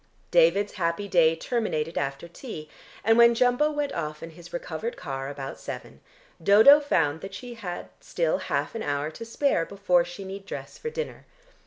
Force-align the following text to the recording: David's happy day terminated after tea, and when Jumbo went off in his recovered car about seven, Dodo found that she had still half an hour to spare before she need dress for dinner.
David's 0.31 0.71
happy 0.81 1.07
day 1.07 1.35
terminated 1.35 1.95
after 1.95 2.27
tea, 2.27 2.67
and 3.03 3.19
when 3.19 3.35
Jumbo 3.35 3.69
went 3.69 3.91
off 3.93 4.23
in 4.23 4.31
his 4.31 4.51
recovered 4.51 4.97
car 4.97 5.29
about 5.29 5.59
seven, 5.59 6.01
Dodo 6.41 6.79
found 6.79 7.21
that 7.21 7.35
she 7.35 7.53
had 7.53 7.89
still 7.99 8.39
half 8.39 8.73
an 8.73 8.81
hour 8.81 9.11
to 9.11 9.23
spare 9.23 9.63
before 9.63 10.03
she 10.03 10.23
need 10.23 10.47
dress 10.47 10.75
for 10.75 10.89
dinner. 10.89 11.27